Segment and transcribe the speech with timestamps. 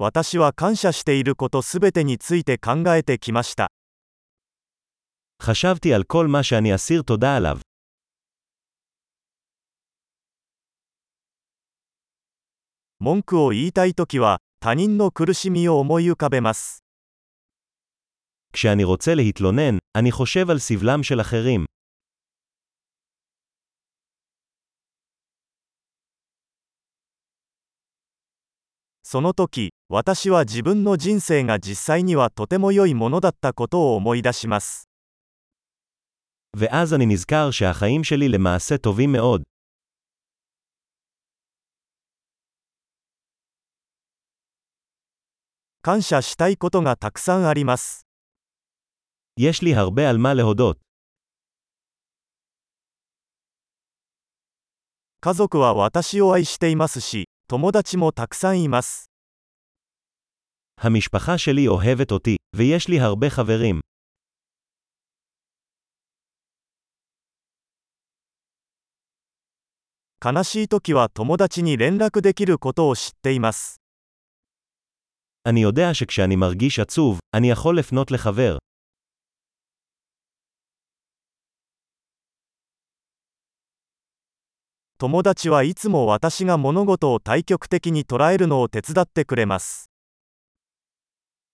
[0.00, 3.72] 私は感謝していることすべてについて考えてきました。
[5.42, 7.58] חשבתי על כל מה שאני אסיר תודה עליו.
[13.00, 16.84] 文句を言いたいときは、他人の苦しみを思い浮かべます。
[18.52, 21.64] כשאני רוצה להתלונן, אני חושב על סבלם של אחרים.
[29.07, 34.87] その時、私は自分の人生が実際にはとても良いものだったことを思い出します。
[36.55, 39.43] ואז אני נזכר שהחיים שלי למעשה טובים מאוד.
[45.81, 48.07] 感謝したいことがたくさんあります。
[49.35, 50.77] יש לי הרבה על מה להודות.
[55.19, 59.09] 家族は私を愛していますし、 友達もたくさんいます。
[60.77, 63.79] המשפחה שלי אוהבת אותי, ויש לי הרבה חברים.
[70.25, 73.81] 悲しい時は友達に連絡できることを知っています。
[75.45, 78.57] אני יודע שכשאני מרגיש עצוב, אני יכול לפנות לחבר.
[85.03, 89.89] 友達はいつも私が物事を対極的に捉えるのを手伝ってくれます。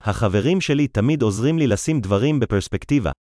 [0.00, 3.12] החברים שלי תמיד עוזרים לי לשים דברים בפרספקטיבה.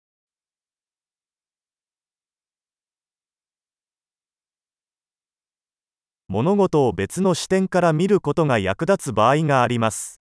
[6.27, 10.19] 物事を別の視点から見ることが役立つ場合があります。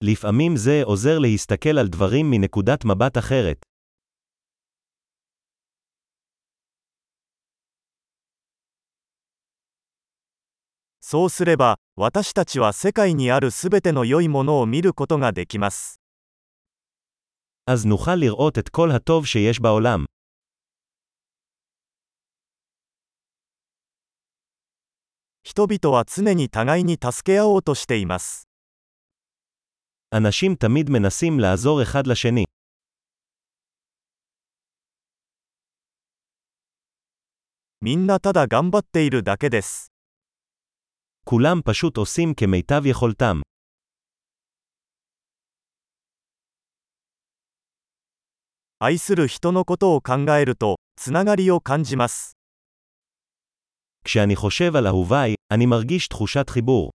[0.00, 3.58] לפעמים זה עוזר להסתכל על דברים מנקודת מבט אחרת.
[11.12, 16.00] そうすれば、私たちは世界にあるすべての良いものを見ることができます。
[17.66, 20.06] אז נוכל לראות את כל הטוב שיש בעולם.
[25.42, 28.48] 人々は常に互いに助け合おうとしています。
[30.12, 32.44] אנשים תמיד מנסים לעזור אחד לשני.
[37.80, 39.91] みんなただ頑張っているだけです。
[41.24, 43.40] כולם פשוט עושים כמיטב יכולתם.
[48.80, 52.36] 愛する人のことを考えると、つながりを感じます。
[54.04, 56.90] כשאני חושב על אהוביי, אני מרגיש תחושת חיבור.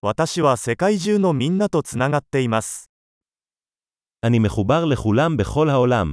[0.00, 2.88] 私は世界中のみんなとつながっています。
[4.24, 6.12] אני מחובר לכולם בכל העולם.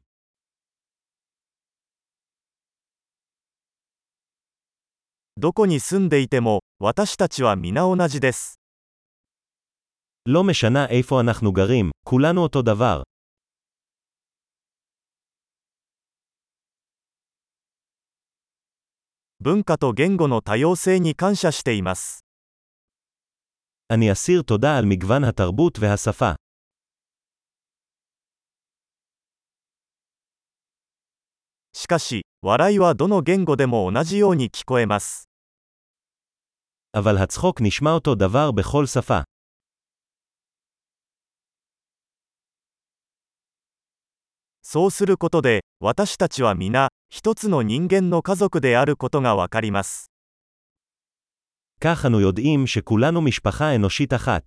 [5.38, 8.60] どこに住んでいても、私たちは皆同じです。
[10.26, 13.04] לא משנה איפה אנחנו גרים, כולנו אותו דבר.
[19.42, 22.26] 文化と言語の多様性に感謝しています。
[23.90, 26.36] אני אסיר תודה על מגוון התרבות והשפה.
[31.74, 35.30] しかし、 笑いはどの言語でも同じように聞こえます。
[36.94, 39.24] אבל הצחוק נשמע אותו דבר בכל שפה.
[44.62, 50.12] そうすることで、私たちは皆、一つの人間の家族であることがわかります。
[51.82, 54.44] כך אנו יודעים שכולנו משפחה אנושית אחת.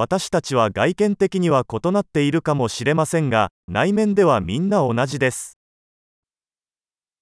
[0.00, 5.58] 私たちは外見的には異なっているかもしれませんが、内面ではみんな同じです。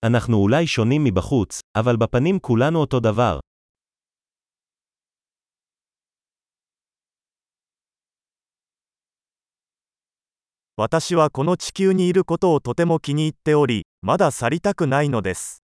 [0.00, 3.40] אנחנו אולי שונים מבחוץ, אבל בפנים כולנו אותו דבר.
[10.76, 15.64] 私はこの地球にいることをとても気に入っており、まだ去りたくないのです。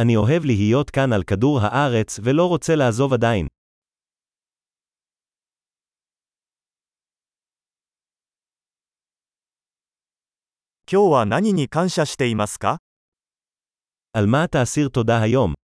[0.00, 3.46] אני אוהב להיות כאן על כדור הארץ ולא רוצה לעזוב עדיין.
[10.90, 12.78] 今日は何に感謝していますか
[14.12, 15.59] על מה אתה אסיר תודה היום?